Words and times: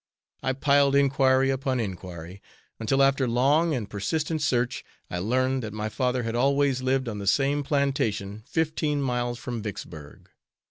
I 0.41 0.53
piled 0.53 0.95
inquiry 0.95 1.51
upon 1.51 1.79
inquiry, 1.79 2.41
until 2.79 3.03
after 3.03 3.27
long 3.27 3.75
and 3.75 3.87
persistent 3.87 4.41
search, 4.41 4.83
I 5.11 5.19
learned 5.19 5.61
that 5.61 5.73
my 5.73 5.89
father 5.89 6.23
had 6.23 6.33
always 6.33 6.81
lived 6.81 7.07
on 7.07 7.19
the 7.19 7.27
same 7.27 7.61
plantation, 7.61 8.41
fifteen 8.47 8.99
miles 8.99 9.37
from 9.37 9.61
Vicksburg. 9.61 10.31